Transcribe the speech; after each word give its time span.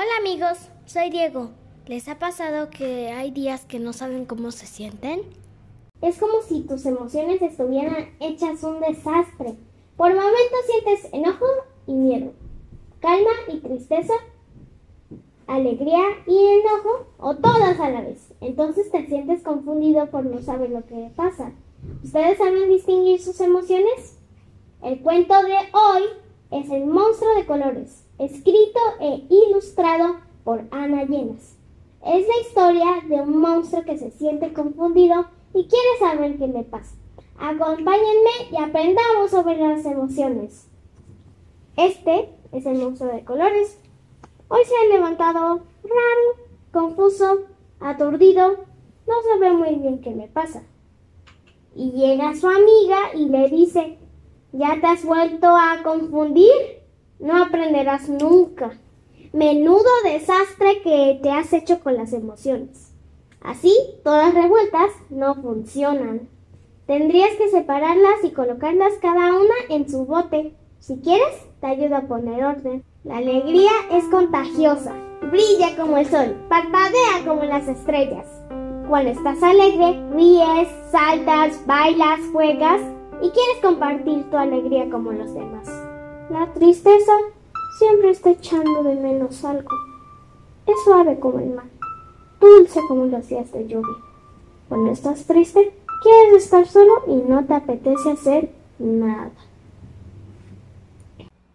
Hola 0.00 0.12
amigos, 0.20 0.58
soy 0.86 1.10
Diego. 1.10 1.50
¿Les 1.88 2.06
ha 2.06 2.20
pasado 2.20 2.70
que 2.70 3.08
hay 3.10 3.32
días 3.32 3.64
que 3.64 3.80
no 3.80 3.92
saben 3.92 4.26
cómo 4.26 4.52
se 4.52 4.64
sienten? 4.64 5.22
Es 6.00 6.18
como 6.18 6.40
si 6.42 6.60
tus 6.60 6.86
emociones 6.86 7.42
estuvieran 7.42 8.14
hechas 8.20 8.62
un 8.62 8.78
desastre. 8.78 9.56
Por 9.96 10.10
momentos 10.14 10.60
sientes 10.70 11.12
enojo 11.12 11.46
y 11.88 11.94
miedo, 11.94 12.32
calma 13.00 13.32
y 13.48 13.56
tristeza, 13.56 14.12
alegría 15.48 16.04
y 16.28 16.46
enojo 16.46 17.08
o 17.18 17.34
todas 17.34 17.80
a 17.80 17.90
la 17.90 18.02
vez. 18.02 18.32
Entonces 18.40 18.92
te 18.92 19.04
sientes 19.04 19.42
confundido 19.42 20.06
por 20.10 20.24
no 20.24 20.40
saber 20.42 20.70
lo 20.70 20.86
que 20.86 21.10
pasa. 21.16 21.50
¿Ustedes 22.04 22.38
saben 22.38 22.68
distinguir 22.68 23.20
sus 23.20 23.40
emociones? 23.40 24.16
El 24.80 25.00
cuento 25.00 25.34
de 25.42 25.56
hoy 25.72 26.04
es 26.50 26.70
El 26.70 26.86
monstruo 26.86 27.34
de 27.34 27.46
colores, 27.46 28.04
escrito 28.18 28.80
e 29.00 29.24
ilustrado 29.28 30.16
por 30.44 30.64
Ana 30.70 31.04
Llenas. 31.04 31.56
Es 32.04 32.26
la 32.26 32.40
historia 32.40 32.86
de 33.06 33.20
un 33.20 33.38
monstruo 33.38 33.84
que 33.84 33.98
se 33.98 34.10
siente 34.12 34.52
confundido 34.52 35.26
y 35.52 35.66
quiere 35.66 35.98
saber 35.98 36.38
qué 36.38 36.46
le 36.46 36.64
pasa. 36.64 36.96
Acompáñenme 37.38 38.50
y 38.50 38.56
aprendamos 38.56 39.30
sobre 39.30 39.58
las 39.58 39.84
emociones. 39.84 40.68
Este 41.76 42.30
es 42.52 42.66
el 42.66 42.78
monstruo 42.78 43.12
de 43.12 43.24
colores. 43.24 43.78
Hoy 44.48 44.60
se 44.64 44.74
ha 44.74 44.96
levantado 44.96 45.60
raro, 45.82 46.48
confuso, 46.72 47.42
aturdido. 47.78 48.64
No 49.06 49.14
sabe 49.22 49.52
muy 49.52 49.74
bien 49.76 50.00
qué 50.00 50.14
le 50.14 50.28
pasa. 50.28 50.62
Y 51.74 51.92
llega 51.92 52.34
su 52.34 52.48
amiga 52.48 53.14
y 53.14 53.28
le 53.28 53.48
dice, 53.50 53.98
¿Ya 54.52 54.78
te 54.80 54.86
has 54.86 55.04
vuelto 55.04 55.46
a 55.46 55.82
confundir? 55.82 56.80
No 57.18 57.42
aprenderás 57.42 58.08
nunca. 58.08 58.72
Menudo 59.34 59.90
desastre 60.04 60.80
que 60.82 61.20
te 61.22 61.30
has 61.30 61.52
hecho 61.52 61.80
con 61.80 61.96
las 61.96 62.14
emociones. 62.14 62.94
Así, 63.42 63.74
todas 64.02 64.32
revueltas 64.32 64.90
no 65.10 65.34
funcionan. 65.34 66.28
Tendrías 66.86 67.32
que 67.36 67.50
separarlas 67.50 68.24
y 68.24 68.30
colocarlas 68.30 68.94
cada 69.02 69.34
una 69.34 69.54
en 69.68 69.86
su 69.86 70.06
bote. 70.06 70.54
Si 70.78 70.96
quieres, 71.00 71.44
te 71.60 71.66
ayudo 71.66 71.96
a 71.96 72.06
poner 72.06 72.42
orden. 72.42 72.84
La 73.04 73.18
alegría 73.18 73.72
es 73.92 74.04
contagiosa. 74.04 74.94
Brilla 75.30 75.76
como 75.76 75.98
el 75.98 76.06
sol, 76.06 76.34
parpadea 76.48 77.22
como 77.26 77.44
las 77.44 77.68
estrellas. 77.68 78.26
Cuando 78.88 79.10
estás 79.10 79.42
alegre, 79.42 80.02
ríes, 80.10 80.68
saltas, 80.90 81.66
bailas, 81.66 82.20
juegas 82.32 82.80
y 83.22 83.30
quieres 83.30 83.62
compartir 83.62 84.30
tu 84.30 84.36
alegría 84.36 84.88
como 84.90 85.12
los 85.12 85.32
demás. 85.34 85.68
La 86.30 86.46
tristeza 86.52 87.12
siempre 87.78 88.10
está 88.10 88.30
echando 88.30 88.82
de 88.82 88.94
menos 88.94 89.44
algo. 89.44 89.70
Es 90.66 90.74
suave 90.84 91.18
como 91.18 91.38
el 91.38 91.54
mar, 91.54 91.66
dulce 92.40 92.80
como 92.88 93.06
los 93.06 93.28
días 93.28 93.50
de 93.52 93.66
lluvia. 93.66 93.96
Cuando 94.68 94.90
estás 94.90 95.24
triste, 95.24 95.72
quieres 96.02 96.44
estar 96.44 96.66
solo 96.66 97.04
y 97.06 97.16
no 97.28 97.44
te 97.44 97.54
apetece 97.54 98.10
hacer 98.12 98.50
nada. 98.78 99.30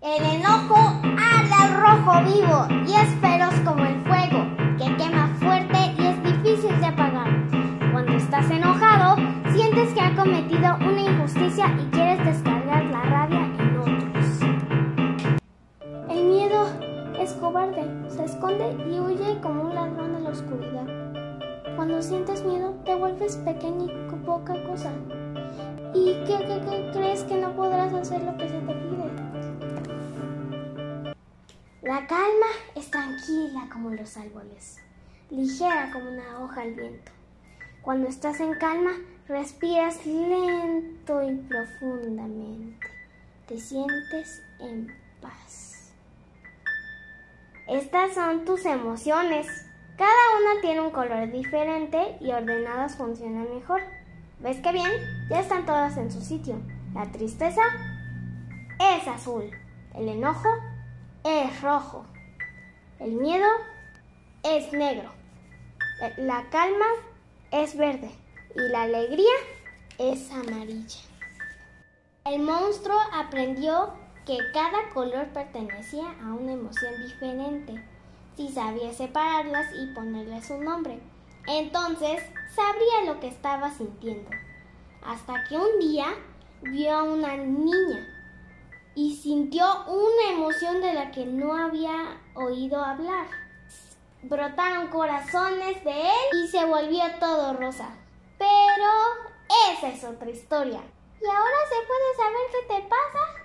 El 0.00 0.24
enojo 0.24 0.74
arde 0.74 1.54
al 1.60 1.80
rojo 1.80 2.12
vivo 2.24 2.66
y 2.88 2.94
es 2.94 3.08
feroz 3.20 3.54
como 3.64 3.84
el 3.84 4.00
fuego, 4.00 4.46
que 4.78 4.96
quema 4.96 5.28
fuerte 5.38 5.78
y 5.98 6.06
es 6.06 6.22
difícil 6.24 6.80
de 6.80 6.86
apagar. 6.86 7.30
Cuando 7.92 8.12
estás 8.12 8.50
enojado, 8.50 9.16
sientes 9.52 9.92
que 9.92 10.00
ha 10.00 10.16
cometido 10.16 10.74
una 10.76 11.02
y 11.70 11.86
quieres 11.90 12.24
descargar 12.24 12.84
la 12.86 13.02
rabia 13.02 13.46
en 13.58 13.76
otros. 13.76 14.40
El 16.10 16.24
miedo 16.24 16.66
es 17.18 17.32
cobarde, 17.34 17.84
se 18.08 18.24
esconde 18.24 18.72
y 18.88 18.98
huye 18.98 19.40
como 19.40 19.62
un 19.62 19.74
ladrón 19.74 20.16
en 20.16 20.24
la 20.24 20.30
oscuridad. 20.30 20.86
Cuando 21.76 22.02
sientes 22.02 22.44
miedo, 22.44 22.74
te 22.84 22.94
vuelves 22.94 23.36
pequeño 23.36 23.86
y 23.86 24.24
poca 24.24 24.60
cosa. 24.64 24.90
¿Y 25.94 26.14
qué, 26.26 26.38
qué, 26.46 26.60
qué 26.68 26.90
crees 26.92 27.22
que 27.24 27.40
no 27.40 27.54
podrás 27.54 27.92
hacer 27.94 28.22
lo 28.24 28.36
que 28.36 28.48
se 28.48 28.58
te 28.58 28.74
pide? 28.74 29.04
La 31.82 32.06
calma 32.06 32.46
es 32.74 32.90
tranquila 32.90 33.68
como 33.72 33.90
los 33.90 34.16
árboles, 34.16 34.80
ligera 35.30 35.90
como 35.92 36.10
una 36.10 36.40
hoja 36.40 36.62
al 36.62 36.74
viento. 36.74 37.12
Cuando 37.82 38.06
estás 38.06 38.38
en 38.38 38.54
calma, 38.54 38.92
respiras 39.26 40.06
lento 40.06 41.20
y 41.20 41.34
profundamente. 41.34 42.86
Te 43.48 43.58
sientes 43.58 44.40
en 44.60 44.94
paz. 45.20 45.92
Estas 47.66 48.14
son 48.14 48.44
tus 48.44 48.66
emociones. 48.66 49.48
Cada 49.98 50.12
una 50.38 50.60
tiene 50.60 50.80
un 50.80 50.92
color 50.92 51.32
diferente 51.32 52.16
y 52.20 52.30
ordenadas 52.30 52.94
funcionan 52.94 53.52
mejor. 53.52 53.82
¿Ves 54.38 54.60
qué 54.60 54.70
bien? 54.70 54.90
Ya 55.28 55.40
están 55.40 55.66
todas 55.66 55.96
en 55.96 56.12
su 56.12 56.20
sitio. 56.20 56.62
La 56.94 57.10
tristeza 57.10 57.62
es 58.78 59.08
azul. 59.08 59.50
El 59.96 60.08
enojo 60.08 60.48
es 61.24 61.60
rojo. 61.60 62.06
El 63.00 63.14
miedo 63.14 63.48
es 64.44 64.72
negro. 64.72 65.10
La 66.16 66.48
calma 66.48 66.86
es 67.52 67.76
verde 67.76 68.10
y 68.56 68.60
la 68.60 68.82
alegría 68.82 69.34
es 69.98 70.30
amarilla. 70.32 71.00
El 72.24 72.42
monstruo 72.42 72.96
aprendió 73.12 73.92
que 74.24 74.38
cada 74.54 74.88
color 74.94 75.28
pertenecía 75.28 76.14
a 76.22 76.32
una 76.32 76.52
emoción 76.52 76.94
diferente. 77.04 77.84
Si 78.36 78.48
sabía 78.48 78.92
separarlas 78.94 79.66
y 79.74 79.94
ponerles 79.94 80.48
un 80.48 80.64
nombre, 80.64 80.98
entonces 81.46 82.22
sabría 82.54 83.12
lo 83.12 83.20
que 83.20 83.28
estaba 83.28 83.70
sintiendo. 83.70 84.30
Hasta 85.04 85.44
que 85.44 85.56
un 85.56 85.78
día 85.78 86.06
vio 86.62 86.94
a 86.94 87.02
una 87.02 87.36
niña 87.36 88.08
y 88.94 89.14
sintió 89.16 89.64
una 89.86 90.32
emoción 90.32 90.80
de 90.80 90.94
la 90.94 91.10
que 91.10 91.26
no 91.26 91.54
había 91.54 92.18
oído 92.34 92.82
hablar 92.82 93.26
brotaron 94.22 94.88
corazones 94.88 95.82
de 95.84 96.00
él 96.00 96.44
y 96.44 96.48
se 96.48 96.64
volvió 96.64 97.02
todo 97.18 97.54
rosa. 97.54 97.90
Pero 98.38 98.90
esa 99.72 99.88
es 99.88 100.04
otra 100.04 100.30
historia. 100.30 100.80
¿Y 101.20 101.26
ahora 101.26 101.56
se 101.68 101.86
puede 101.86 102.14
saber 102.16 102.40
qué 102.50 102.74
te 102.74 102.88
pasa? 102.88 103.42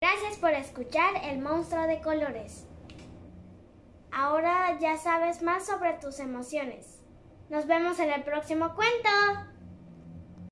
Gracias 0.00 0.38
por 0.38 0.50
escuchar 0.50 1.14
El 1.24 1.40
monstruo 1.40 1.86
de 1.86 2.00
colores. 2.00 2.66
Ahora 4.12 4.78
ya 4.78 4.96
sabes 4.96 5.42
más 5.42 5.66
sobre 5.66 5.94
tus 5.94 6.20
emociones. 6.20 7.00
Nos 7.48 7.66
vemos 7.66 7.98
en 7.98 8.10
el 8.10 8.22
próximo 8.22 8.74
cuento. 8.74 9.53